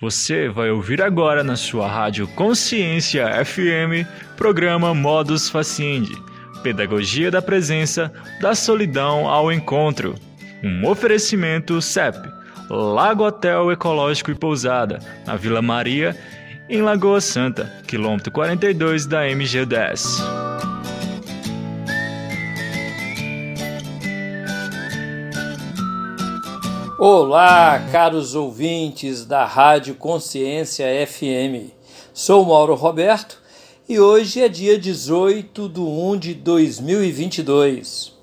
[0.00, 4.06] Você vai ouvir agora na sua rádio Consciência FM,
[4.36, 6.16] programa Modus Faciendi,
[6.62, 10.14] Pedagogia da Presença, da Solidão ao Encontro.
[10.62, 12.16] Um oferecimento CEP,
[12.70, 16.16] Lago Hotel Ecológico e Pousada, na Vila Maria,
[16.68, 20.47] em Lagoa Santa, quilômetro 42 da MG10.
[27.00, 31.70] Olá, caros ouvintes da Rádio Consciência FM.
[32.12, 33.40] Sou Mauro Roberto
[33.88, 38.14] e hoje é dia 18 de 1 de 2022.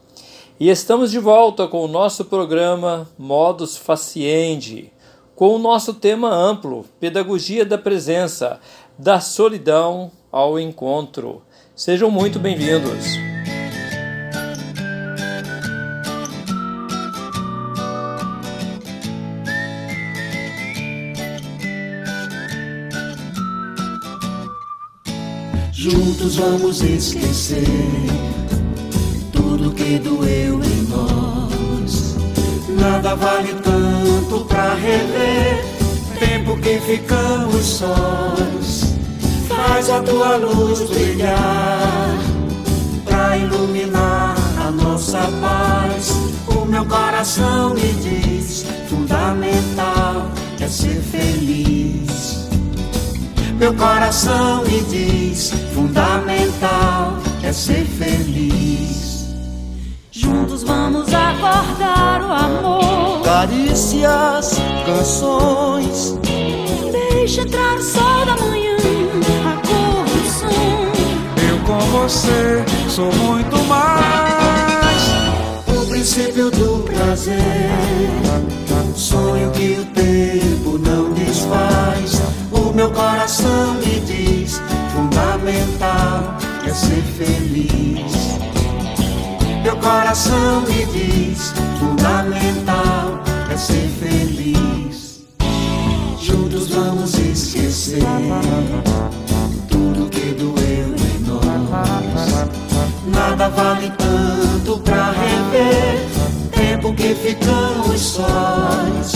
[0.60, 4.92] E estamos de volta com o nosso programa Modus Faciendi,
[5.38, 8.60] com o nosso tema amplo, Pedagogia da Presença,
[9.00, 11.42] da Solidão ao Encontro.
[11.74, 13.35] Sejam muito bem-vindos.
[26.38, 27.64] Vamos esquecer
[29.32, 32.16] tudo que doeu em nós.
[32.70, 35.66] Nada vale tanto pra rever
[36.20, 38.96] tempo que ficamos sós.
[39.48, 42.18] Faz a tua luz brilhar
[43.06, 46.10] pra iluminar a nossa paz.
[46.48, 52.15] O meu coração me diz: fundamental é ser feliz.
[53.58, 59.34] Meu coração me diz: fundamental é ser feliz.
[60.12, 63.22] Juntos vamos acordar o amor.
[63.24, 66.20] Carícias, canções.
[66.92, 68.76] Deixa entrar o sol da manhã,
[69.46, 70.92] a cor do som.
[71.50, 75.02] Eu com você sou muito mais.
[75.68, 77.40] O princípio do prazer.
[78.96, 82.22] Sonho que o tempo não desfaz
[82.76, 84.62] meu coração me diz:
[84.94, 86.38] fundamental
[86.68, 88.12] é ser feliz.
[89.64, 95.24] Meu coração me diz: fundamental é ser feliz.
[96.20, 98.04] Juntos vamos esquecer
[99.70, 102.46] tudo que doeu em nós.
[103.08, 106.06] Nada vale tanto pra rever
[106.52, 109.14] tempo que ficamos sós.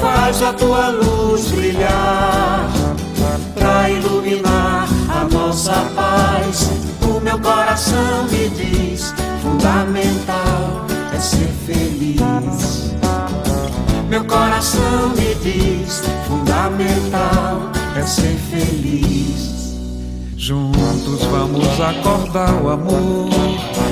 [0.00, 2.81] Faz a tua luz brilhar
[3.54, 6.70] pra iluminar a nossa paz.
[7.02, 12.92] O meu coração me diz: fundamental é ser feliz.
[14.08, 19.52] Meu coração me diz: fundamental é ser feliz.
[20.36, 23.30] Juntos vamos acordar o amor,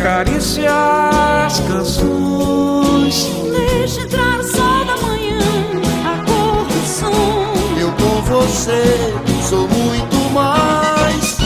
[0.03, 3.31] carícias, canções.
[3.57, 5.39] Deixa entrar o sol da manhã,
[6.05, 7.79] a cor do som.
[7.79, 11.37] Eu com você sou muito mais.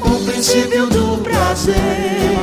[0.00, 2.38] O princípio do prazer,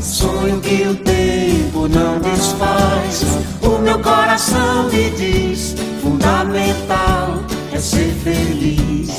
[0.00, 3.24] sonho que o tempo não desfaz.
[3.60, 7.42] O meu coração me diz: fundamental
[7.74, 9.10] é ser feliz.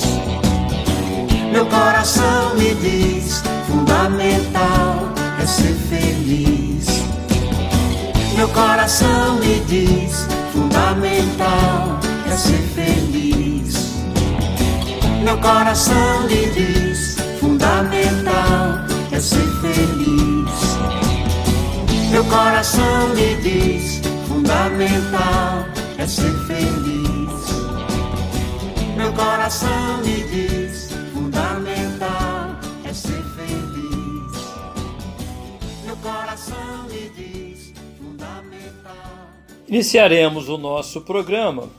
[1.51, 6.87] Meu coração me diz: fundamental é ser feliz.
[8.35, 13.20] Meu coração me diz: fundamental é ser feliz.
[15.23, 18.79] Meu coração me diz: fundamental
[19.11, 20.51] é ser feliz.
[22.09, 25.65] Meu coração me diz: fundamental
[25.99, 27.01] é ser feliz.
[28.97, 34.37] Meu coração me diz fundamental é ser feliz.
[35.85, 39.29] Meu coração me diz fundamental.
[39.67, 41.69] Iniciaremos o nosso programa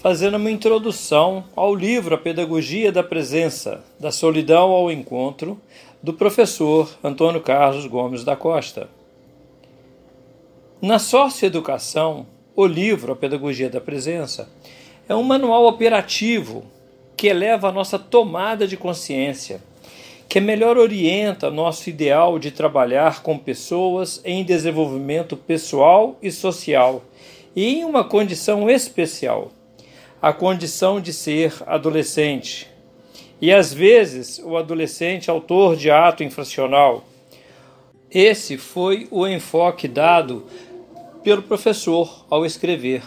[0.00, 5.60] fazendo uma introdução ao livro A Pedagogia da Presença, da Solidão ao Encontro,
[6.02, 8.88] do professor Antônio Carlos Gomes da Costa.
[10.80, 14.48] Na socioeducação, o livro A Pedagogia da Presença
[15.06, 16.64] é um manual operativo
[17.14, 19.62] que eleva a nossa tomada de consciência,
[20.26, 27.02] que melhor orienta nosso ideal de trabalhar com pessoas em desenvolvimento pessoal e social
[27.54, 29.50] e em uma condição especial,
[30.20, 32.68] a condição de ser adolescente.
[33.40, 37.04] E às vezes o adolescente autor de ato infracional.
[38.10, 40.44] Esse foi o enfoque dado
[41.22, 43.02] pelo professor ao escrever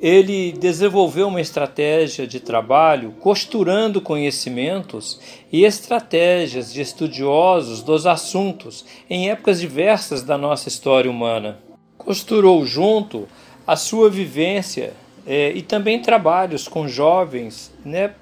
[0.00, 5.20] ele desenvolveu uma estratégia de trabalho costurando conhecimentos
[5.52, 11.58] e estratégias de estudiosos dos assuntos em épocas diversas da nossa história humana.
[11.96, 13.28] Costurou junto
[13.66, 14.92] a sua vivência
[15.26, 18.14] é, e também trabalhos com jovens, né,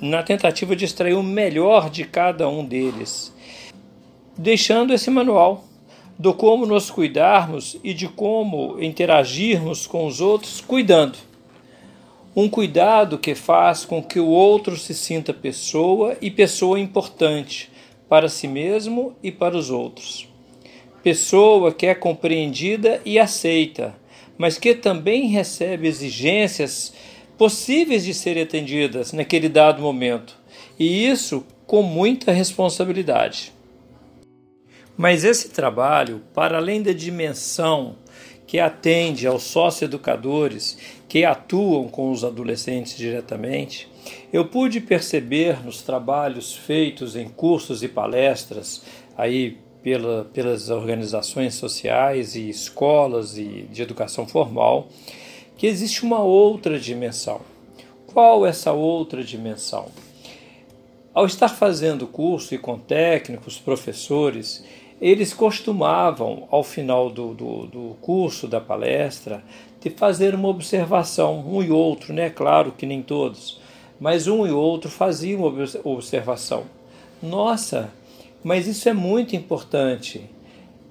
[0.00, 3.34] na tentativa de extrair o melhor de cada um deles,
[4.36, 5.64] deixando esse manual
[6.18, 11.16] do como nos cuidarmos e de como interagirmos com os outros, cuidando.
[12.36, 17.70] Um cuidado que faz com que o outro se sinta pessoa e pessoa importante
[18.08, 20.28] para si mesmo e para os outros.
[21.02, 23.94] Pessoa que é compreendida e aceita,
[24.40, 26.94] mas que também recebe exigências
[27.36, 30.34] possíveis de serem atendidas naquele dado momento,
[30.78, 33.52] e isso com muita responsabilidade.
[34.96, 37.96] Mas esse trabalho, para além da dimensão
[38.46, 43.88] que atende aos socioeducadores que atuam com os adolescentes diretamente,
[44.32, 48.80] eu pude perceber nos trabalhos feitos em cursos e palestras
[49.18, 54.88] aí pela, pelas organizações sociais e escolas e de educação formal
[55.56, 57.40] que existe uma outra dimensão.
[58.06, 59.88] Qual essa outra dimensão?
[61.12, 64.64] Ao estar fazendo curso e com técnicos, professores,
[65.00, 69.42] eles costumavam, ao final do, do, do, curso, da palestra,
[69.80, 72.30] de fazer uma observação, um e outro, né?
[72.30, 73.60] Claro que nem todos,
[73.98, 76.64] mas um e outro faziam uma observação.
[77.22, 77.90] Nossa,
[78.42, 80.28] mas isso é muito importante.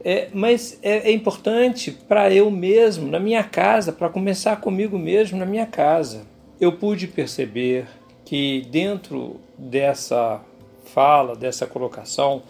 [0.04, 5.38] É, mas é, é importante para eu mesmo, na minha casa, para começar comigo mesmo
[5.38, 6.26] na minha casa.
[6.60, 7.88] Eu pude perceber
[8.26, 10.42] que dentro dessa
[10.86, 12.44] fala, dessa colocação,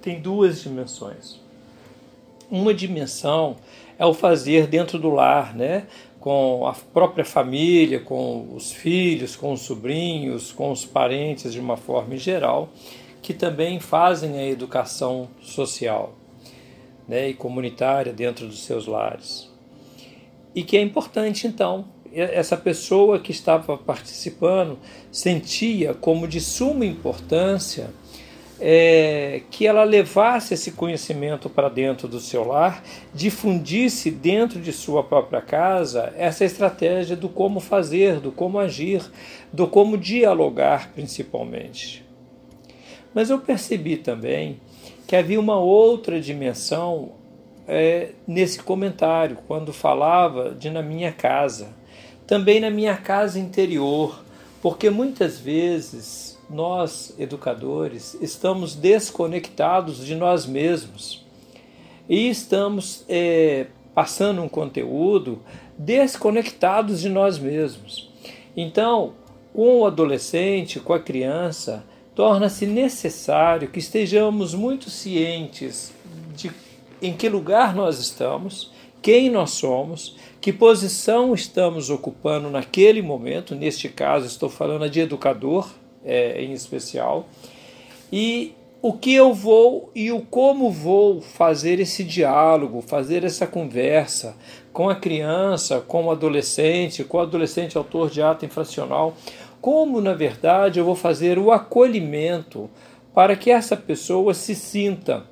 [0.00, 1.40] tem duas dimensões.
[2.50, 3.56] Uma dimensão
[3.98, 5.86] é o fazer dentro do lar, né?
[6.20, 11.76] com a própria família, com os filhos, com os sobrinhos, com os parentes de uma
[11.76, 12.68] forma geral,
[13.22, 16.14] que também fazem a educação social
[17.06, 19.50] né, e comunitária dentro dos seus lares.
[20.54, 24.78] E que é importante, então, essa pessoa que estava participando
[25.10, 27.90] sentia como de suma importância
[28.60, 32.82] é, que ela levasse esse conhecimento para dentro do seu lar,
[33.14, 39.02] difundisse dentro de sua própria casa essa estratégia do como fazer, do como agir,
[39.52, 42.07] do como dialogar, principalmente.
[43.18, 44.60] Mas eu percebi também
[45.04, 47.14] que havia uma outra dimensão
[47.66, 51.70] é, nesse comentário, quando falava de na minha casa,
[52.28, 54.22] também na minha casa interior,
[54.62, 61.26] porque muitas vezes nós, educadores, estamos desconectados de nós mesmos
[62.08, 63.66] e estamos é,
[63.96, 65.42] passando um conteúdo
[65.76, 68.12] desconectados de nós mesmos.
[68.56, 69.14] Então,
[69.52, 71.84] com o adolescente, com a criança,
[72.18, 75.92] torna-se necessário que estejamos muito cientes
[76.34, 76.50] de
[77.00, 83.54] em que lugar nós estamos, quem nós somos, que posição estamos ocupando naquele momento.
[83.54, 85.70] Neste caso, estou falando de educador,
[86.04, 87.28] é, em especial,
[88.12, 94.36] e o que eu vou e o como vou fazer esse diálogo, fazer essa conversa
[94.72, 99.16] com a criança, com o adolescente, com o adolescente autor de ato infracional,
[99.60, 102.70] como na verdade eu vou fazer o acolhimento
[103.14, 105.24] para que essa pessoa se sinta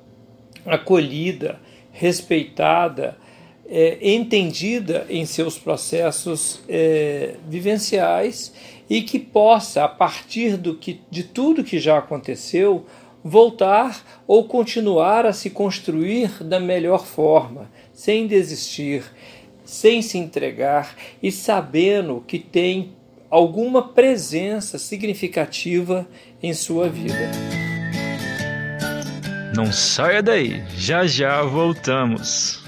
[0.65, 1.59] acolhida,
[1.91, 3.17] respeitada,
[3.69, 8.53] é, entendida em seus processos é, vivenciais
[8.89, 12.85] e que possa, a partir do que, de tudo que já aconteceu,
[13.23, 19.03] voltar ou continuar a se construir da melhor forma, sem desistir,
[19.65, 22.93] sem se entregar e sabendo que tem
[23.29, 26.07] alguma presença significativa
[26.41, 27.31] em sua vida.
[29.55, 32.63] Não saia daí, já já voltamos.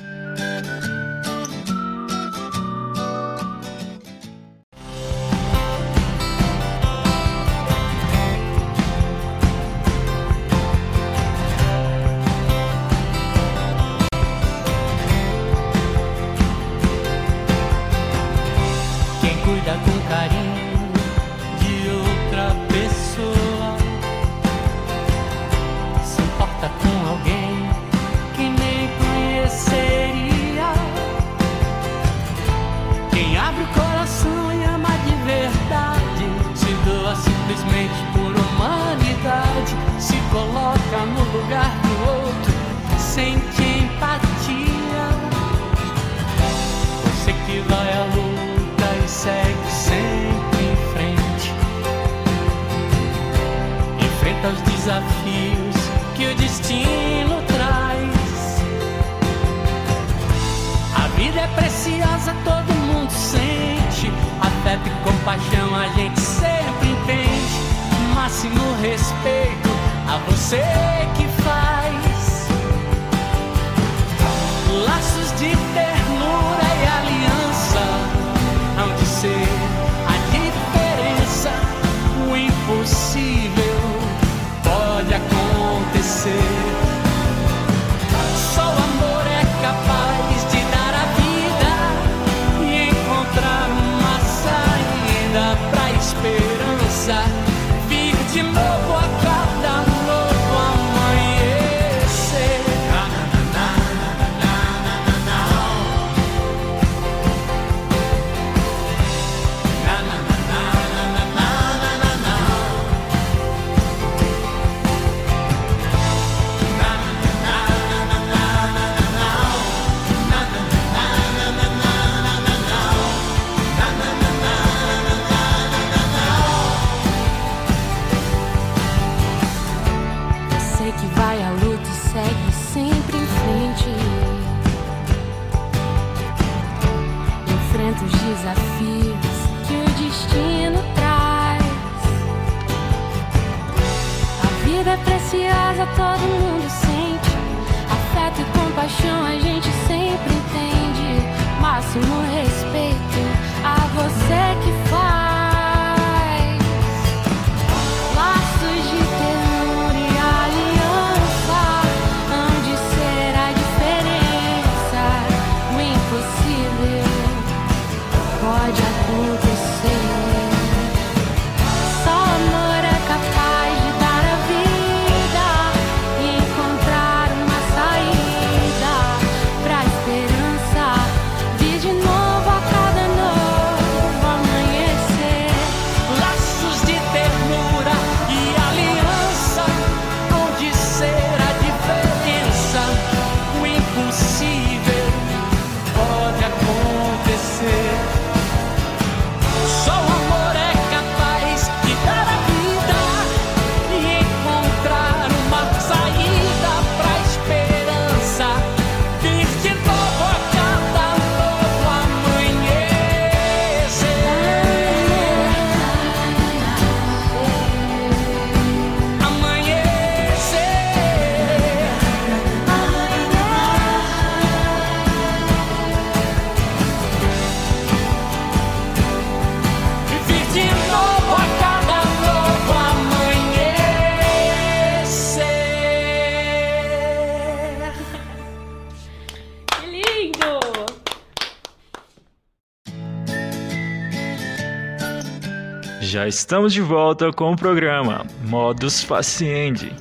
[246.29, 249.91] Estamos de volta com o programa Modus Faciendi.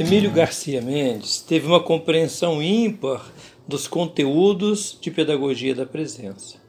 [0.00, 3.24] Emílio Garcia Mendes teve uma compreensão ímpar
[3.68, 6.60] dos conteúdos de pedagogia da presença.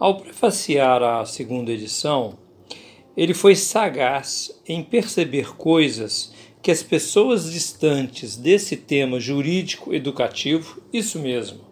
[0.00, 2.38] Ao prefaciar a segunda edição,
[3.14, 6.32] ele foi sagaz em perceber coisas
[6.62, 11.65] que as pessoas distantes desse tema jurídico educativo, isso mesmo,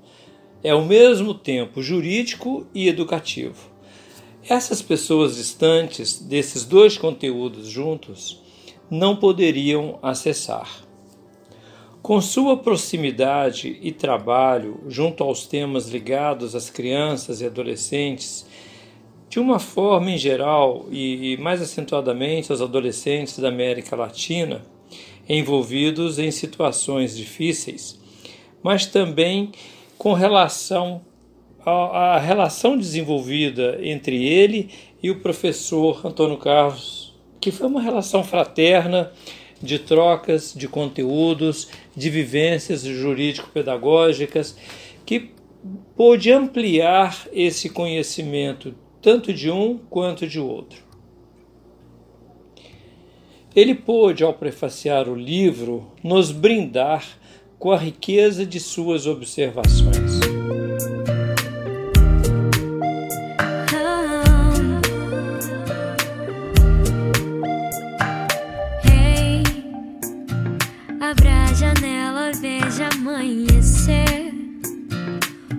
[0.64, 3.70] é ao mesmo tempo jurídico e educativo.
[4.48, 8.42] Essas pessoas distantes desses dois conteúdos juntos
[8.90, 10.82] não poderiam acessar.
[12.00, 18.46] Com sua proximidade e trabalho junto aos temas ligados às crianças e adolescentes,
[19.28, 24.64] de uma forma em geral e mais acentuadamente aos adolescentes da América Latina,
[25.28, 27.98] envolvidos em situações difíceis,
[28.62, 29.50] mas também
[29.98, 31.02] com relação
[31.64, 34.70] à relação desenvolvida entre ele
[35.02, 39.12] e o professor Antônio Carlos, que foi uma relação fraterna
[39.62, 44.56] de trocas de conteúdos, de vivências jurídico-pedagógicas,
[45.06, 45.30] que
[45.96, 50.82] pôde ampliar esse conhecimento tanto de um quanto de outro.
[53.54, 57.06] Ele pôde, ao prefaciar o livro, nos brindar
[57.64, 60.20] com a riqueza de suas observações.
[68.84, 69.42] Hey,
[71.00, 74.34] abra a janela, veja amanhecer.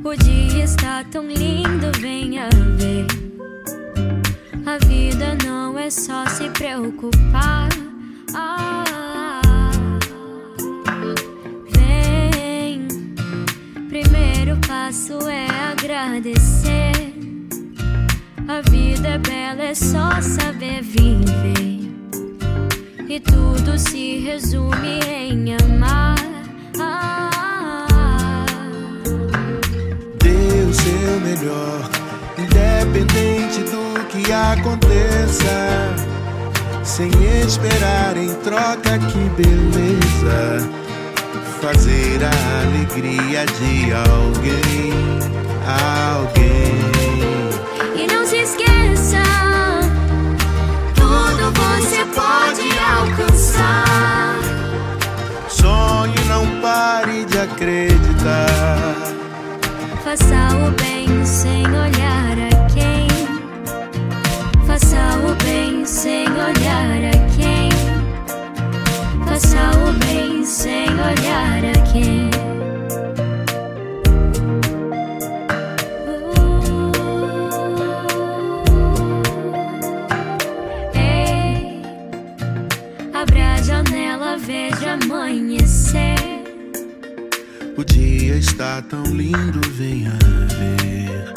[0.03, 3.07] O dia está tão lindo, venha ver.
[4.63, 7.69] A vida não é só se preocupar.
[8.35, 8.84] Ah,
[14.85, 16.91] faço é agradecer.
[18.47, 21.89] A vida é bela, é só saber viver.
[23.09, 26.15] E tudo se resume em amar.
[30.21, 31.89] Dê o seu melhor,
[32.37, 35.95] independente do que aconteça.
[36.83, 37.09] Sem
[37.43, 40.84] esperar em troca, que beleza.
[41.61, 42.31] Fazer a
[42.61, 44.93] alegria de alguém,
[45.65, 46.79] alguém.
[47.95, 49.23] E não se esqueça,
[50.93, 54.37] tudo você pode alcançar.
[55.49, 58.95] Sonhe, não pare de acreditar.
[60.03, 63.07] Faça o bem sem olhar a quem.
[64.67, 67.34] Faça o bem sem olhar a quem.
[69.35, 72.29] Faça o bem sem olhar a quem.
[76.07, 76.93] Uh,
[80.93, 81.81] ei,
[83.13, 86.15] abra a janela, veja amanhecer.
[87.75, 91.33] O dia está tão lindo, venha ver.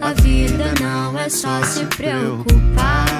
[0.00, 3.11] A vida não é só se preocupar.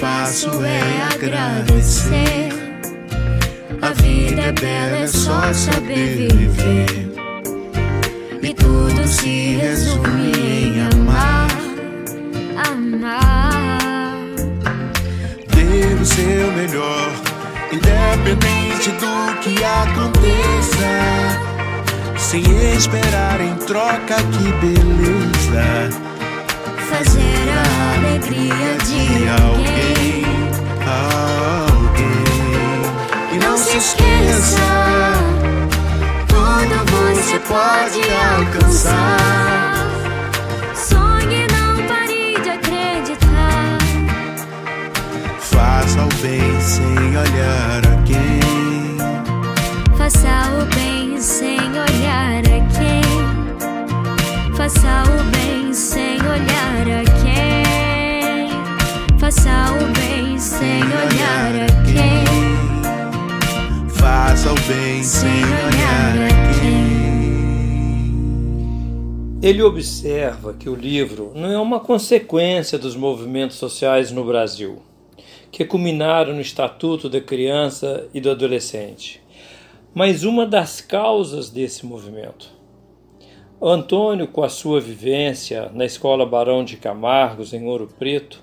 [0.00, 0.80] Passo é
[1.12, 2.50] agradecer.
[3.82, 7.12] A vida é bela, é só saber viver.
[8.40, 11.48] E tudo se resume em amar.
[12.68, 14.18] Amar.
[15.48, 17.10] dê o seu melhor,
[17.72, 20.92] independente do que aconteça.
[22.16, 22.44] Sem
[22.76, 26.17] esperar em troca, que beleza.
[26.90, 30.24] Fazer a alegria de alguém.
[30.86, 32.28] alguém.
[33.32, 34.68] E não se esqueça,
[36.26, 38.00] tudo você pode
[38.36, 39.86] alcançar.
[40.74, 43.78] Sonhe, não pare de acreditar.
[45.40, 48.40] faça o bem sem olhar a quem.
[49.96, 53.02] Faça o bem sem olhar a quem.
[54.56, 55.57] Faça o bem
[56.38, 58.48] olhar a quem.
[59.18, 62.24] Faça o bem sem olhar a quem.
[63.90, 66.28] Faça o bem sem olhar a
[66.60, 66.98] quem.
[69.42, 74.82] Ele observa que o livro não é uma consequência dos movimentos sociais no Brasil,
[75.50, 79.22] que culminaram no Estatuto da Criança e do Adolescente,
[79.94, 82.57] mas uma das causas desse movimento.
[83.60, 88.40] Antônio, com a sua vivência na Escola Barão de Camargos, em Ouro Preto,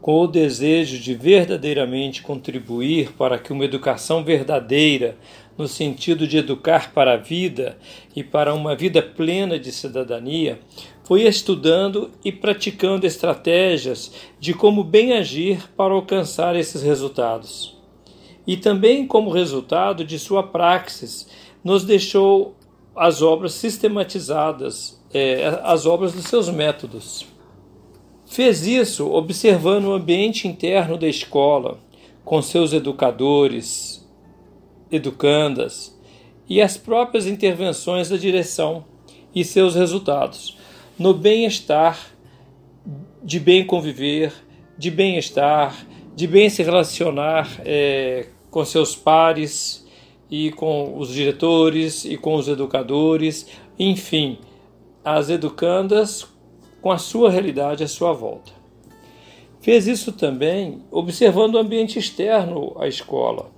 [0.00, 5.16] com o desejo de verdadeiramente contribuir para que uma educação verdadeira,
[5.56, 7.78] no sentido de educar para a vida
[8.14, 10.58] e para uma vida plena de cidadania,
[11.04, 17.76] foi estudando e praticando estratégias de como bem agir para alcançar esses resultados.
[18.44, 21.28] E também, como resultado de sua praxis,
[21.62, 22.56] nos deixou
[22.96, 27.26] as obras sistematizadas, eh, as obras dos seus métodos.
[28.24, 31.78] Fez isso observando o ambiente interno da escola,
[32.24, 34.04] com seus educadores,
[34.90, 35.96] educandas
[36.48, 38.84] e as próprias intervenções da direção
[39.34, 40.56] e seus resultados,
[40.98, 41.98] no bem-estar,
[43.22, 44.32] de bem conviver,
[44.78, 49.85] de bem-estar, de bem se relacionar eh, com seus pares
[50.30, 53.46] e com os diretores e com os educadores,
[53.78, 54.38] enfim,
[55.04, 56.26] as educandas
[56.80, 58.52] com a sua realidade à sua volta.
[59.60, 63.50] Fez isso também observando o ambiente externo à escola.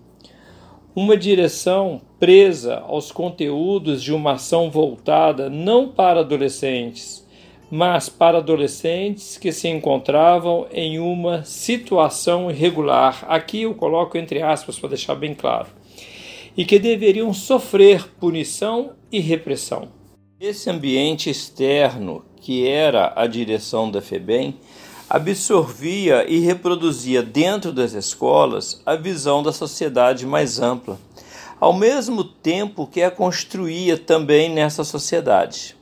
[0.94, 7.26] Uma direção presa aos conteúdos de uma ação voltada não para adolescentes,
[7.70, 13.24] mas para adolescentes que se encontravam em uma situação irregular.
[13.28, 15.77] Aqui eu coloco entre aspas para deixar bem claro.
[16.58, 19.90] E que deveriam sofrer punição e repressão.
[20.40, 24.58] Esse ambiente externo, que era a direção da FEBEM,
[25.08, 30.98] absorvia e reproduzia dentro das escolas a visão da sociedade mais ampla,
[31.60, 35.76] ao mesmo tempo que a construía também nessa sociedade.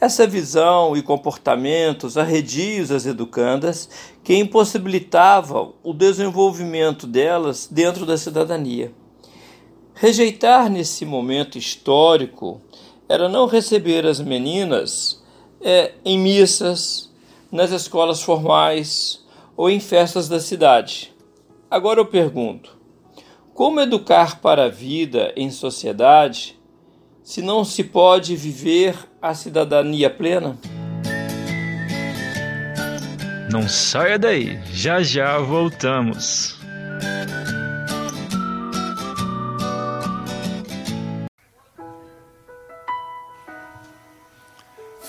[0.00, 3.90] Essa visão e comportamentos arredios às educandas
[4.22, 8.92] que impossibilitavam o desenvolvimento delas dentro da cidadania.
[10.00, 12.62] Rejeitar nesse momento histórico
[13.08, 15.20] era não receber as meninas
[15.60, 17.12] é, em missas,
[17.50, 21.12] nas escolas formais ou em festas da cidade.
[21.68, 22.78] Agora eu pergunto:
[23.52, 26.56] Como educar para a vida em sociedade
[27.20, 30.56] se não se pode viver a cidadania plena?
[33.50, 36.56] Não saia daí, já já voltamos.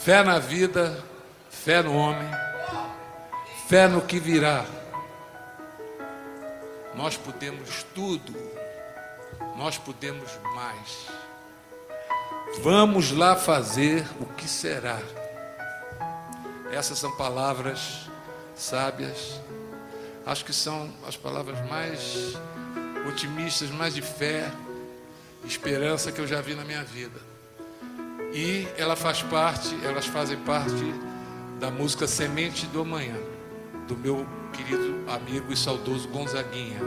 [0.10, 1.06] Fé na vida,
[1.52, 2.28] fé no homem,
[3.68, 4.66] fé no que virá.
[6.96, 8.34] Nós podemos tudo,
[9.56, 11.06] nós podemos mais.
[12.64, 15.00] Vamos lá fazer o que será.
[16.72, 18.10] Essas são palavras
[18.56, 19.40] sábias.
[20.26, 22.34] Acho que são as palavras mais
[23.08, 24.52] otimistas, mais de fé,
[25.46, 27.29] esperança que eu já vi na minha vida.
[28.34, 30.94] E ela faz parte, elas fazem parte
[31.60, 33.18] da música Semente do Amanhã,
[33.88, 36.80] do meu querido amigo e saudoso Gonzaguinha.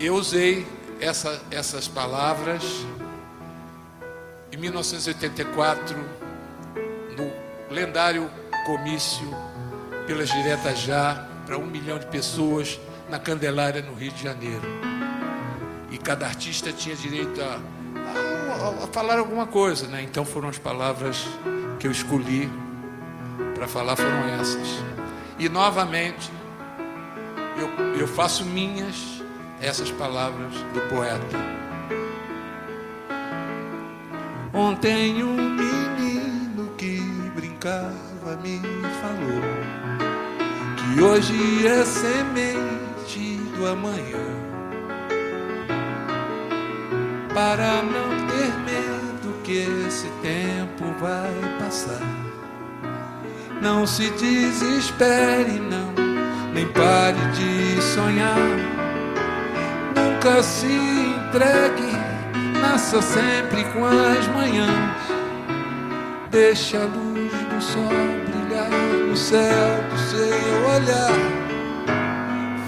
[0.00, 0.66] Eu usei
[1.00, 2.62] essa, essas palavras
[4.52, 5.96] em 1984
[7.16, 8.30] no lendário
[8.66, 9.28] comício
[10.06, 14.62] pelas diretas já para um milhão de pessoas na Candelária, no Rio de Janeiro.
[15.90, 17.58] E cada artista tinha direito a,
[18.84, 20.02] a, falar alguma coisa, né?
[20.02, 21.26] Então foram as palavras
[21.78, 22.50] que eu escolhi
[23.54, 24.82] para falar foram essas.
[25.38, 26.30] E novamente
[27.58, 29.22] eu, eu faço minhas
[29.60, 31.58] essas palavras do poeta.
[34.52, 37.00] Ontem um menino que
[37.34, 38.60] brincava me
[39.00, 39.42] falou
[40.76, 44.37] que hoje é semente do amanhã.
[47.34, 52.00] Para não ter medo que esse tempo vai passar.
[53.60, 55.92] Não se desespere, não,
[56.54, 58.36] nem pare de sonhar.
[59.96, 61.92] Nunca se entregue,
[62.60, 65.18] nasça sempre com as manhãs.
[66.30, 67.88] Deixa a luz do sol
[68.28, 68.70] brilhar
[69.08, 71.38] no céu do seu olhar.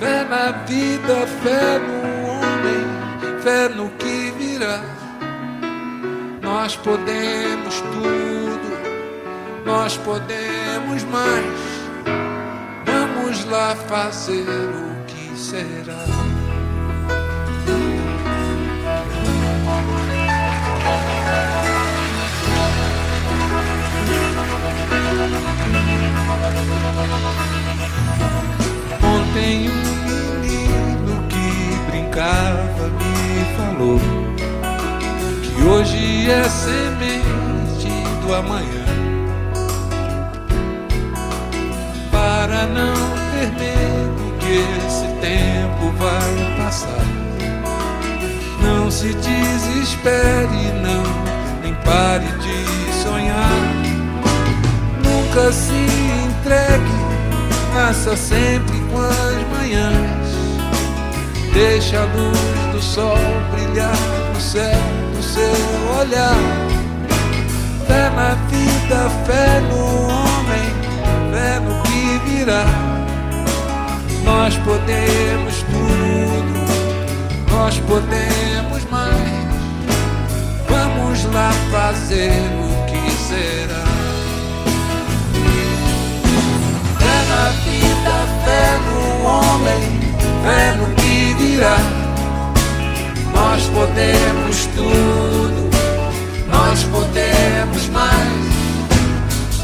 [0.01, 4.10] Fé na vida, fé no homem, fé no que
[4.61, 4.81] virá.
[6.43, 11.71] Nós podemos tudo, nós podemos mais.
[12.85, 16.05] Vamos lá fazer o que será.
[29.03, 34.20] Ontem um menino que brincava me falou
[35.61, 37.89] que hoje é semente
[38.25, 38.85] do amanhã.
[42.11, 42.95] Para não
[43.31, 47.05] ter medo que esse tempo vai passar.
[48.63, 51.03] Não se desespere, não,
[51.63, 53.51] nem pare de sonhar.
[55.05, 55.75] Nunca se
[56.27, 60.31] entregue, nasça sempre com as manhãs.
[61.53, 63.19] Deixa a luz do sol
[63.53, 63.97] brilhar
[64.33, 65.00] no céu
[65.33, 66.37] seu olhar.
[67.87, 70.69] Fé na vida, fé no homem,
[71.33, 72.65] fé no que virá.
[74.25, 76.61] Nós podemos tudo,
[77.51, 79.41] nós podemos mais.
[80.69, 83.85] Vamos lá fazer o que será.
[86.99, 88.15] Fé na vida,
[88.45, 89.83] fé no homem,
[90.45, 92.00] fé no que virá.
[93.35, 95.71] Nós podemos tudo,
[96.49, 98.51] nós podemos mais.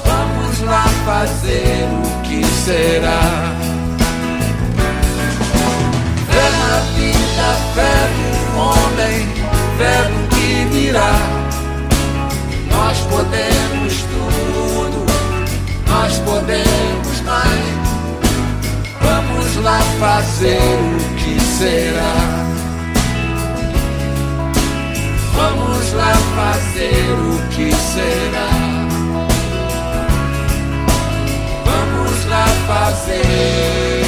[0.05, 3.55] Vamos lá fazer o que será.
[6.31, 7.97] Fé na vida, fé
[8.53, 9.29] no homem,
[9.79, 11.15] fé no que virá.
[12.71, 15.07] Nós podemos tudo,
[15.89, 17.87] nós podemos mais.
[19.01, 22.56] Vamos lá fazer o que será.
[25.97, 28.51] Lá fazer o que será.
[31.65, 34.06] Vamos lá fazer.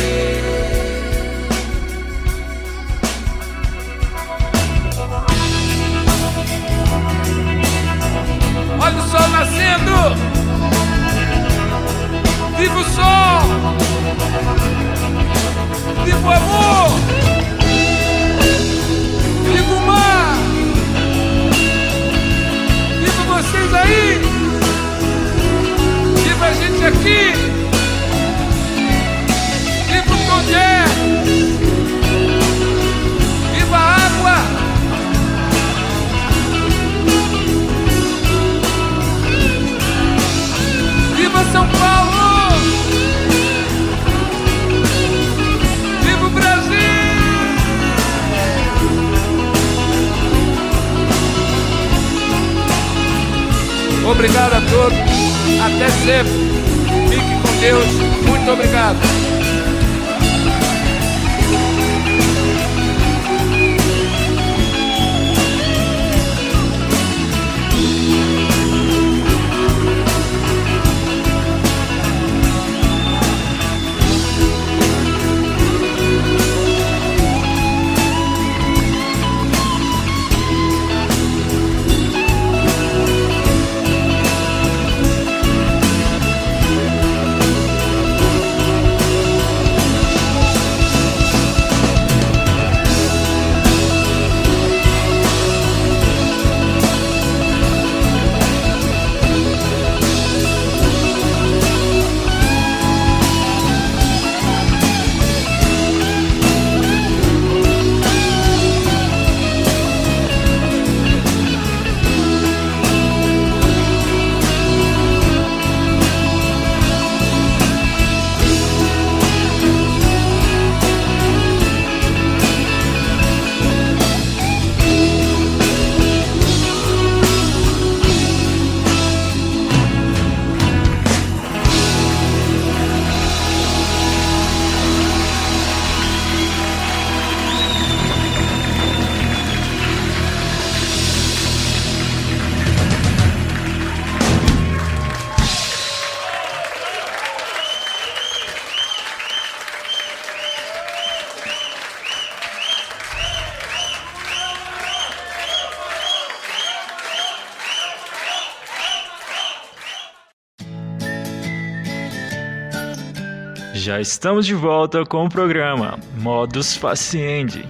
[164.00, 167.64] Estamos de volta com o programa Modus Faciendi.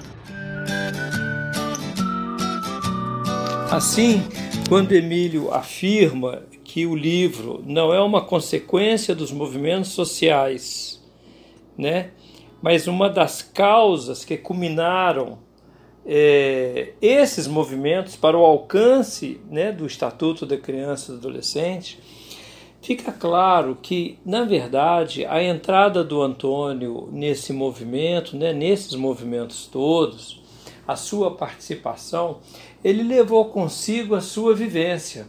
[3.70, 4.22] Assim,
[4.68, 11.02] quando Emílio afirma que o livro não é uma consequência dos movimentos sociais,
[11.78, 12.10] né,
[12.60, 15.38] mas uma das causas que culminaram
[16.04, 21.98] é, esses movimentos para o alcance né, do Estatuto da Criança e do Adolescente,
[22.88, 30.40] Fica claro que, na verdade, a entrada do Antônio nesse movimento, né, nesses movimentos todos,
[30.86, 32.38] a sua participação,
[32.82, 35.26] ele levou consigo a sua vivência.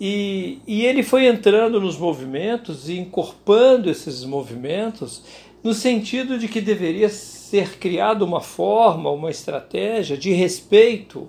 [0.00, 5.24] E, e ele foi entrando nos movimentos e incorporando esses movimentos
[5.64, 11.28] no sentido de que deveria ser criada uma forma, uma estratégia de respeito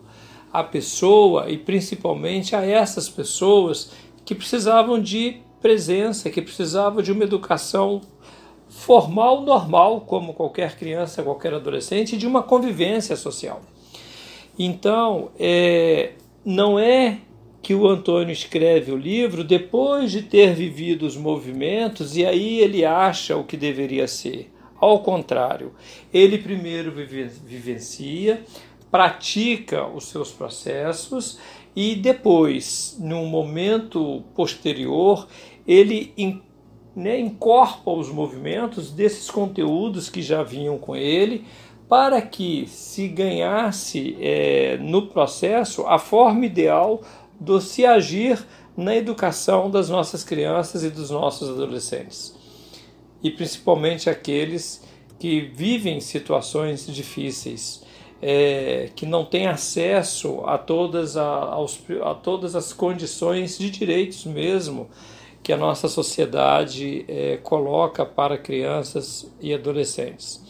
[0.53, 3.91] à pessoa e principalmente a essas pessoas
[4.27, 8.01] que precisavam de presença, que precisavam de uma educação
[8.67, 13.61] formal, normal, como qualquer criança, qualquer adolescente, de uma convivência social.
[14.59, 16.11] Então, é,
[16.43, 17.19] não é
[17.61, 22.83] que o Antônio escreve o livro depois de ter vivido os movimentos e aí ele
[22.83, 24.51] acha o que deveria ser.
[24.77, 25.71] Ao contrário,
[26.13, 28.43] ele primeiro vivencia,
[28.91, 31.39] pratica os seus processos
[31.79, 35.27] e depois, num momento posterior,
[35.67, 36.11] ele
[36.95, 41.45] né, incorpora os movimentos desses conteúdos que já vinham com ele,
[41.87, 47.03] para que se ganhasse é, no processo a forma ideal
[47.39, 48.43] do se agir
[48.75, 52.35] na educação das nossas crianças e dos nossos adolescentes.
[53.21, 54.83] E principalmente aqueles
[55.19, 57.85] que vivem situações difíceis
[58.21, 64.25] é, que não tem acesso a todas, a, aos, a todas as condições de direitos
[64.25, 64.89] mesmo
[65.43, 70.43] que a nossa sociedade é, coloca para crianças e adolescentes.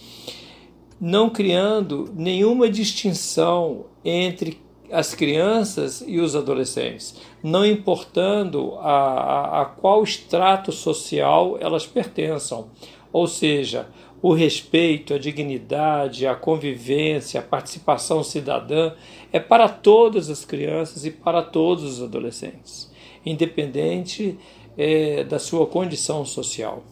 [0.99, 4.59] Não criando nenhuma distinção entre
[4.91, 12.69] as crianças e os adolescentes, não importando a, a, a qual extrato social elas pertençam.
[13.11, 13.87] Ou seja,
[14.21, 18.93] o respeito, a dignidade, a convivência, a participação cidadã
[19.31, 22.91] é para todas as crianças e para todos os adolescentes,
[23.25, 24.37] independente
[24.77, 26.83] é, da sua condição social.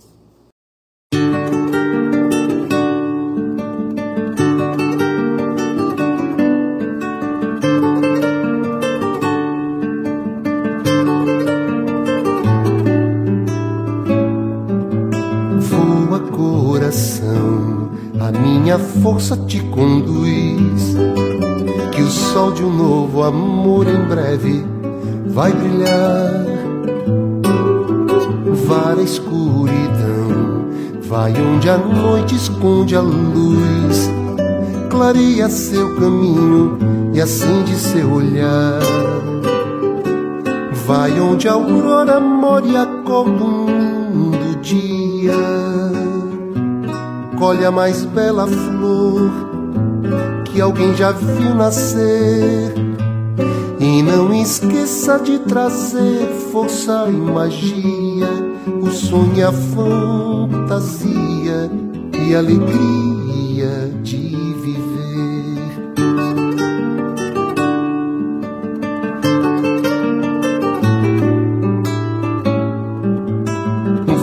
[19.06, 20.96] Força te conduz.
[21.92, 24.66] Que o sol de um novo amor em breve
[25.28, 26.44] vai brilhar.
[28.66, 30.66] Vara escuridão,
[31.04, 34.10] vai onde a noite esconde a luz.
[34.90, 36.80] Clareia seu caminho
[37.14, 38.80] e acende seu olhar.
[40.88, 46.15] Vai onde a aurora mora e acorda um lindo dia.
[47.38, 49.32] Colhe a mais bela flor
[50.46, 52.74] que alguém já viu nascer.
[53.78, 58.30] E não esqueça de trazer força e magia,
[58.82, 61.10] o sonho e a fantasia
[62.26, 64.18] e alegria de
[64.62, 64.96] viver.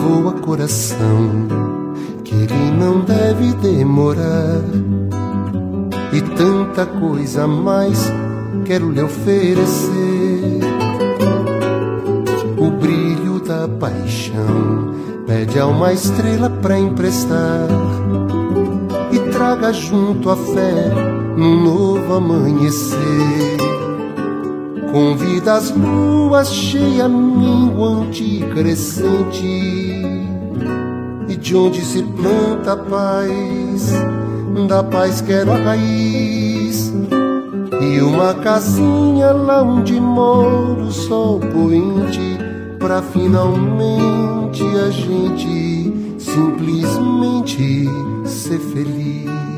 [0.01, 1.52] Voa coração,
[2.83, 4.61] não deve demorar.
[6.11, 8.11] E tanta coisa mais
[8.65, 10.59] quero lhe oferecer.
[12.57, 14.93] O brilho da paixão
[15.25, 17.67] pede a uma estrela pra emprestar
[19.11, 20.91] e traga junto a fé
[21.37, 22.97] num novo amanhecer.
[24.91, 30.32] Convida as luas cheias minguante e crescente
[31.43, 33.91] de onde se planta a paz,
[34.65, 36.93] da paz quero a raiz
[37.81, 42.39] e uma casinha lá onde mora o sol poente
[42.79, 47.89] pra finalmente a gente simplesmente
[48.25, 49.52] ser feliz.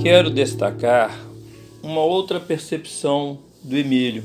[0.00, 1.18] Quero destacar
[1.82, 4.22] uma outra percepção do Emílio.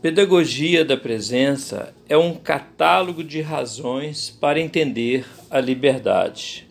[0.00, 6.68] Pedagogia da presença é um catálogo de razões para entender a liberdade.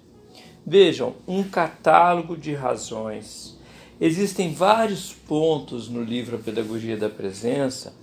[0.66, 3.58] Vejam, um catálogo de razões.
[4.00, 7.94] Existem vários pontos no livro A Pedagogia da Presença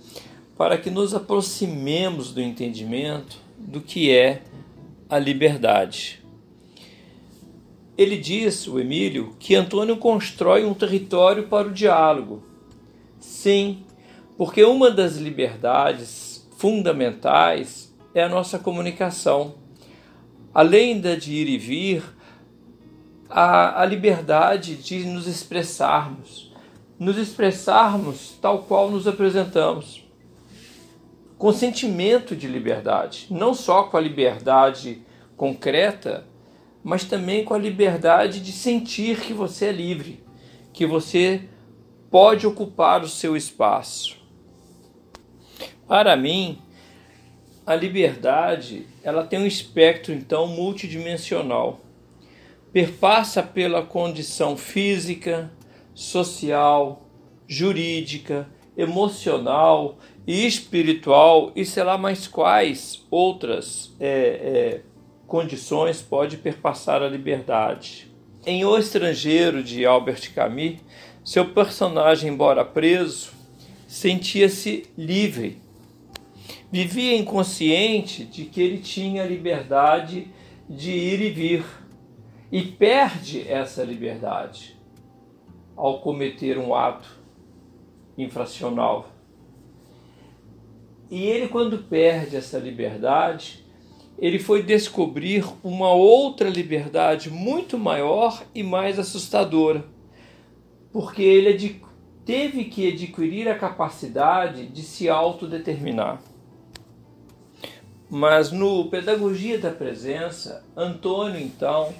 [0.55, 4.43] para que nos aproximemos do entendimento do que é
[5.09, 6.24] a liberdade.
[7.97, 12.43] Ele diz, o Emílio, que Antônio constrói um território para o diálogo.
[13.19, 13.83] Sim,
[14.37, 19.55] porque uma das liberdades fundamentais é a nossa comunicação.
[20.53, 22.03] Além da de ir e vir,
[23.29, 26.53] a, a liberdade de nos expressarmos,
[26.99, 30.05] nos expressarmos tal qual nos apresentamos,
[31.37, 35.01] com sentimento de liberdade, não só com a liberdade
[35.35, 36.25] concreta,
[36.85, 40.23] mas também com a liberdade de sentir que você é livre,
[40.71, 41.41] que você
[42.11, 44.17] pode ocupar o seu espaço.
[45.87, 46.59] Para mim,
[47.65, 51.79] a liberdade, ela tem um espectro então multidimensional.
[52.71, 55.51] Perpassa pela condição física,
[55.91, 57.09] social,
[57.47, 64.94] jurídica, emocional e espiritual e sei lá mais quais outras é, é,
[65.27, 68.11] condições pode perpassar a liberdade.
[68.45, 70.77] Em O Estrangeiro, de Albert Camus,
[71.23, 73.31] seu personagem, embora preso,
[73.87, 75.59] sentia-se livre.
[76.71, 80.27] Vivia inconsciente de que ele tinha liberdade
[80.69, 81.65] de ir e vir
[82.51, 84.77] e perde essa liberdade
[85.75, 87.09] ao cometer um ato
[88.17, 89.09] infracional.
[91.09, 93.64] E ele, quando perde essa liberdade,
[94.17, 99.83] ele foi descobrir uma outra liberdade muito maior e mais assustadora,
[100.91, 101.81] porque ele
[102.25, 106.21] teve que adquirir a capacidade de se autodeterminar.
[108.09, 111.93] Mas no Pedagogia da Presença, Antônio então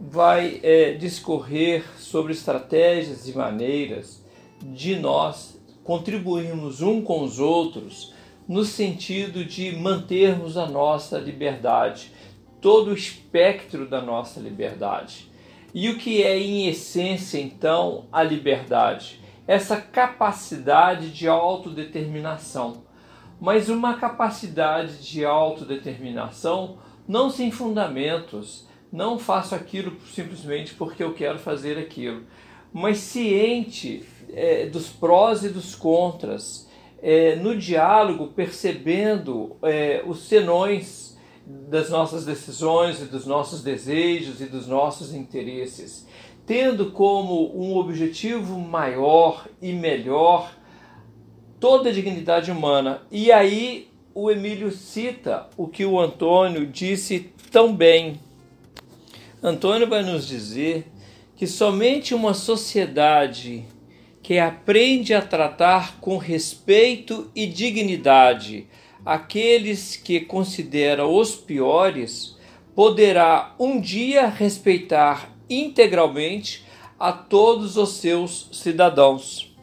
[0.00, 4.22] vai é, discorrer sobre estratégias e maneiras
[4.62, 8.14] de nós contribuirmos um com os outros
[8.48, 12.10] no sentido de mantermos a nossa liberdade,
[12.62, 15.30] todo o espectro da nossa liberdade.
[15.74, 19.20] E o que é, em essência, então, a liberdade?
[19.46, 22.84] Essa capacidade de autodeterminação.
[23.38, 28.66] Mas uma capacidade de autodeterminação não sem fundamentos.
[28.90, 32.22] Não faço aquilo simplesmente porque eu quero fazer aquilo,
[32.72, 36.67] mas ciente é, dos prós e dos contras
[37.02, 44.46] é, no diálogo, percebendo é, os senões das nossas decisões e dos nossos desejos e
[44.46, 46.06] dos nossos interesses,
[46.44, 50.52] tendo como um objetivo maior e melhor
[51.58, 53.02] toda a dignidade humana.
[53.10, 58.20] E aí o Emílio cita o que o Antônio disse tão bem.
[59.42, 60.90] Antônio vai nos dizer
[61.36, 63.64] que somente uma sociedade
[64.28, 68.66] que aprende a tratar com respeito e dignidade
[69.02, 72.36] aqueles que considera os piores,
[72.74, 76.62] poderá um dia respeitar integralmente
[77.00, 79.56] a todos os seus cidadãos.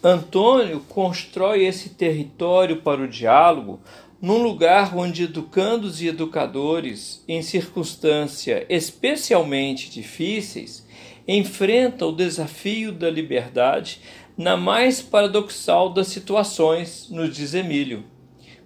[0.00, 3.80] Antônio constrói esse território para o diálogo
[4.22, 10.83] num lugar onde educandos e educadores, em circunstâncias especialmente difíceis,
[11.26, 14.00] enfrentam o desafio da liberdade
[14.36, 18.04] na mais paradoxal das situações, nos diz Emílio,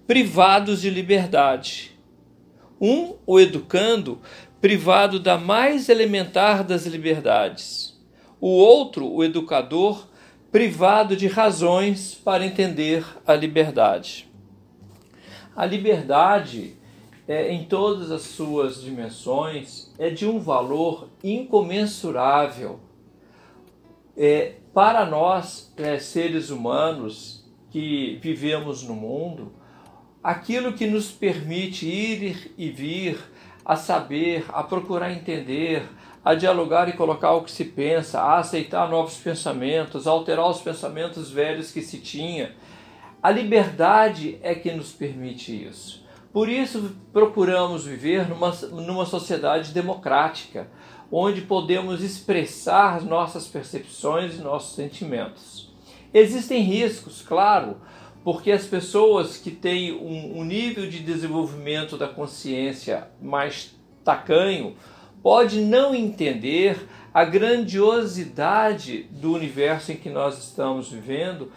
[0.07, 1.91] privados de liberdade.
[2.81, 4.19] Um, o educando,
[4.59, 7.97] privado da mais elementar das liberdades.
[8.41, 10.07] O outro, o educador,
[10.51, 14.27] privado de razões para entender a liberdade.
[15.55, 16.73] A liberdade,
[17.27, 22.79] é, em todas as suas dimensões, é de um valor incomensurável.
[24.15, 29.51] É, para nós, é, seres humanos que vivemos no mundo,
[30.23, 33.19] aquilo que nos permite ir e vir,
[33.65, 35.83] a saber, a procurar entender,
[36.23, 40.61] a dialogar e colocar o que se pensa, a aceitar novos pensamentos, a alterar os
[40.61, 42.55] pensamentos velhos que se tinha.
[43.21, 46.03] A liberdade é que nos permite isso.
[46.31, 50.67] Por isso procuramos viver numa, numa sociedade democrática,
[51.11, 55.71] onde podemos expressar nossas percepções e nossos sentimentos.
[56.13, 57.77] Existem riscos, claro,
[58.23, 64.75] porque as pessoas que têm um, um nível de desenvolvimento da consciência mais tacanho
[65.23, 71.51] pode não entender a grandiosidade do universo em que nós estamos vivendo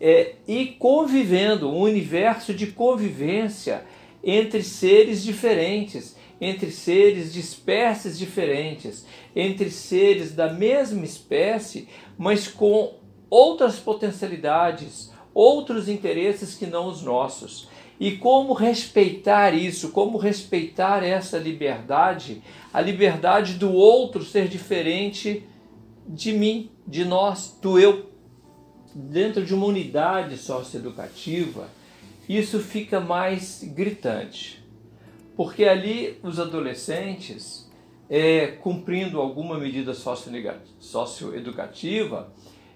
[0.00, 3.84] é, e convivendo, um universo de convivência
[4.26, 9.06] entre seres diferentes, entre seres de espécies diferentes,
[9.36, 12.94] entre seres da mesma espécie, mas com
[13.30, 17.68] outras potencialidades, outros interesses que não os nossos.
[18.00, 22.42] E como respeitar isso, como respeitar essa liberdade,
[22.74, 25.44] a liberdade do outro ser diferente
[26.06, 28.10] de mim, de nós, do eu.
[28.94, 31.68] Dentro de uma unidade socioeducativa,
[32.28, 34.66] isso fica mais gritante.
[35.36, 37.70] Porque ali os adolescentes,
[38.08, 42.32] é, cumprindo alguma medida socioeducativa,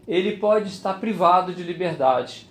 [0.06, 2.50] ele pode estar privado de liberdade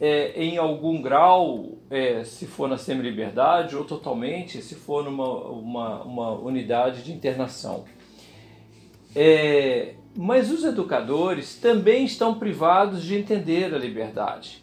[0.00, 6.04] é, em algum grau, é, se for na semi-liberdade, ou totalmente, se for numa uma,
[6.04, 7.84] uma unidade de internação.
[9.16, 14.62] É, mas os educadores também estão privados de entender a liberdade,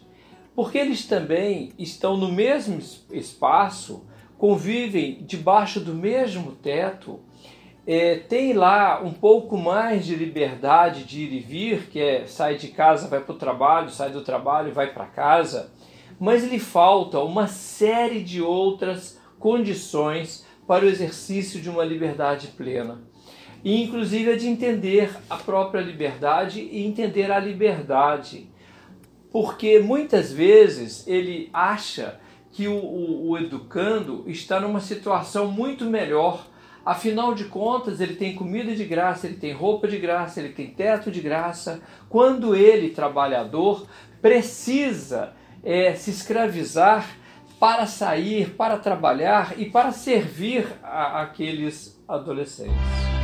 [0.56, 2.80] porque eles também estão no mesmo
[3.12, 4.04] espaço,
[4.36, 7.20] convivem debaixo do mesmo teto
[7.86, 12.56] é, tem lá um pouco mais de liberdade de ir e vir, que é sai
[12.56, 15.70] de casa, vai para o trabalho, sai do trabalho, vai para casa,
[16.18, 23.02] mas lhe falta uma série de outras condições para o exercício de uma liberdade plena.
[23.62, 28.48] E inclusive a de entender a própria liberdade e entender a liberdade.
[29.36, 32.18] Porque muitas vezes ele acha
[32.52, 36.46] que o, o, o educando está numa situação muito melhor
[36.82, 40.68] Afinal de contas, ele tem comida de graça, ele tem roupa de graça, ele tem
[40.68, 41.82] teto de graça.
[42.08, 43.86] Quando ele, trabalhador,
[44.22, 47.06] precisa é, se escravizar
[47.58, 53.15] para sair, para trabalhar e para servir a, aqueles adolescentes.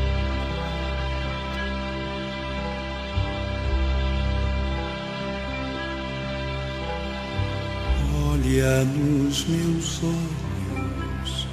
[8.63, 11.49] Olha nos meus olhos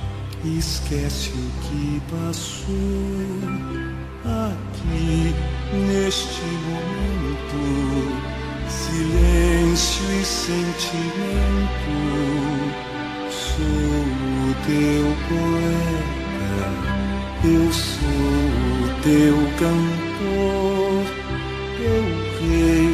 [0.46, 2.76] esquece o que passou
[4.24, 5.34] aqui
[5.74, 7.62] neste momento.
[8.70, 11.98] Silêncio e sentimento.
[13.32, 14.06] Sou
[14.46, 16.70] o teu poeta,
[17.44, 18.46] eu sou
[18.84, 21.06] o teu cantor,
[21.76, 22.04] teu
[22.40, 22.94] rei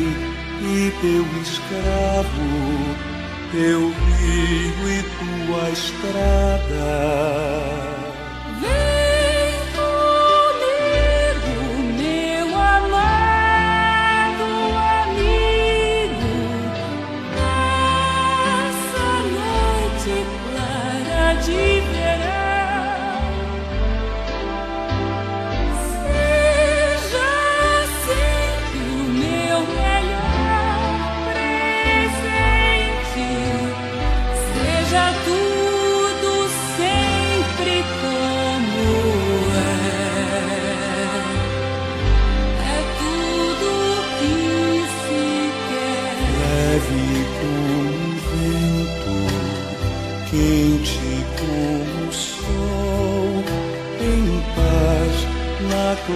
[0.61, 3.14] e teu escravo
[3.51, 7.84] teu rio e tua estrada.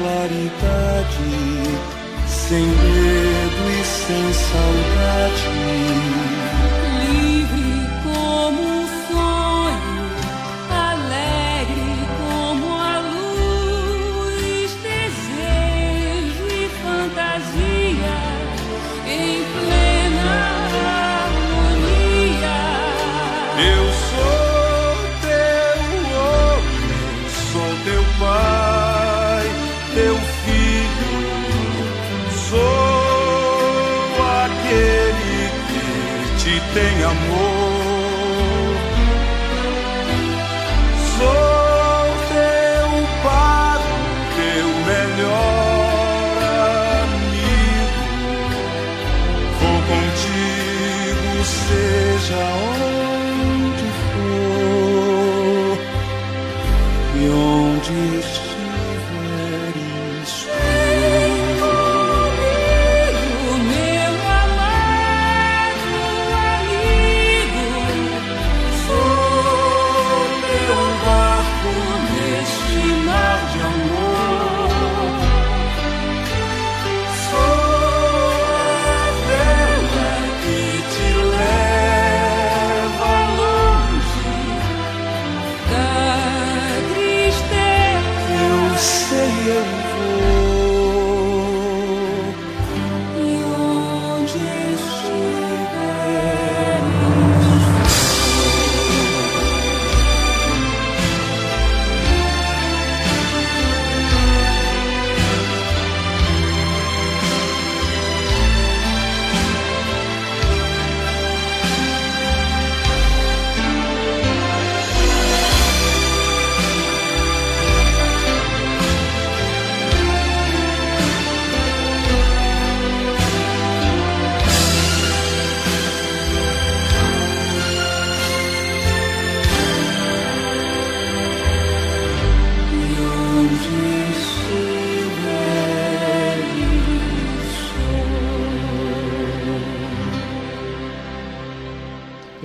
[0.03, 0.27] Na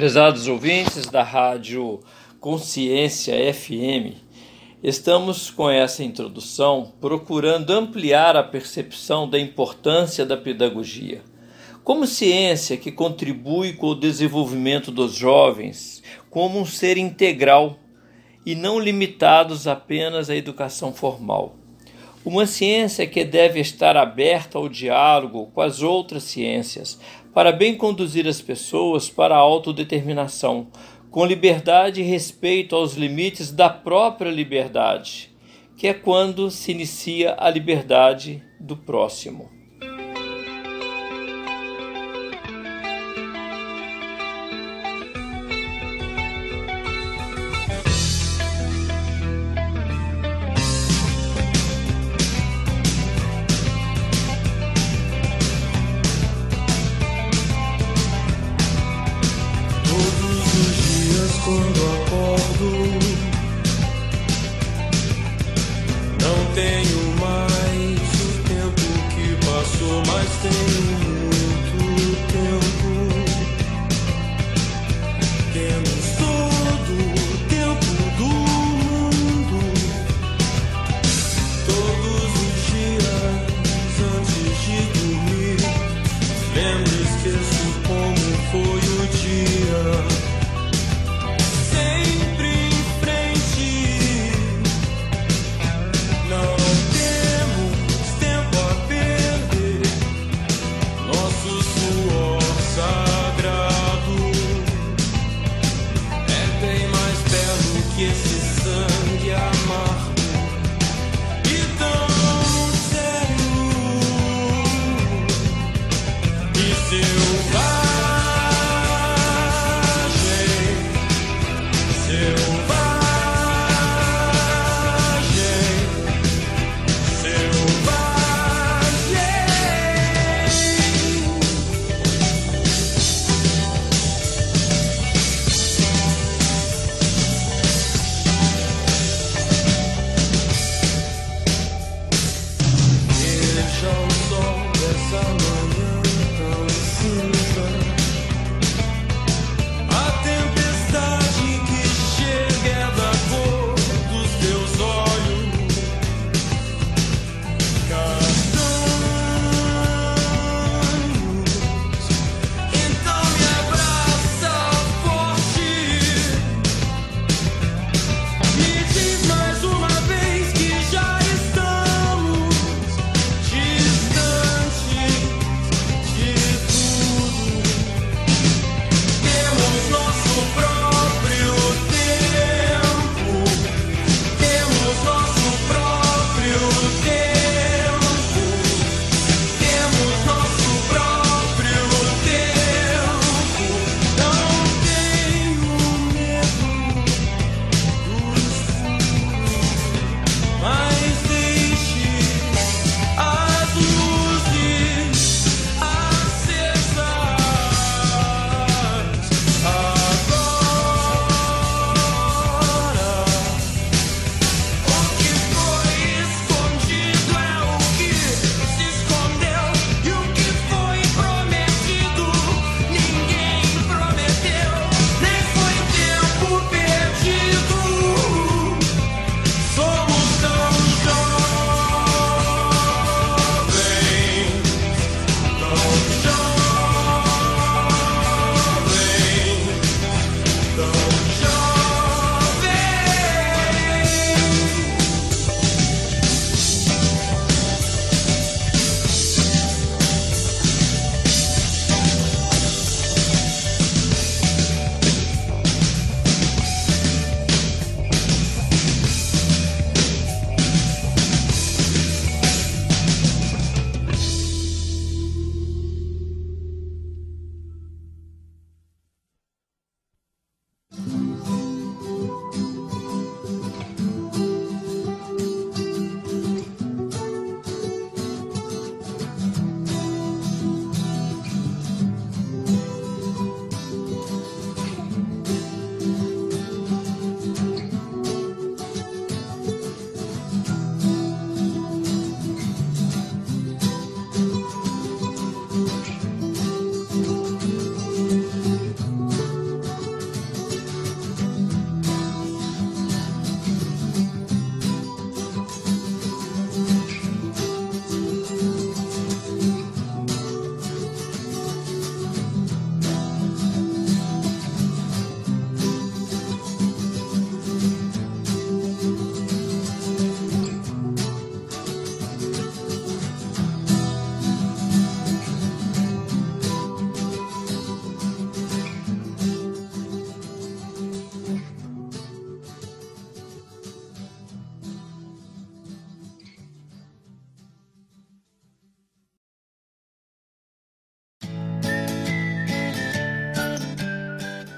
[0.05, 1.99] Prezados ouvintes da Rádio
[2.39, 4.15] Consciência FM,
[4.83, 11.23] estamos com essa introdução procurando ampliar a percepção da importância da pedagogia.
[11.83, 17.79] Como ciência que contribui com o desenvolvimento dos jovens como um ser integral
[18.45, 21.57] e não limitados apenas à educação formal.
[22.23, 26.99] Uma ciência que deve estar aberta ao diálogo com as outras ciências,
[27.35, 30.68] para bem conduzir as pessoas para a autodeterminação,
[31.11, 35.30] com liberdade e respeito aos limites da própria liberdade,
[35.76, 39.54] que é quando se inicia a liberdade do próximo.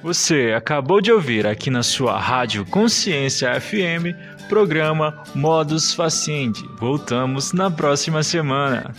[0.07, 4.15] Você acabou de ouvir aqui na sua Rádio Consciência FM,
[4.49, 6.65] programa Modus Faciendi.
[6.79, 8.95] Voltamos na próxima semana.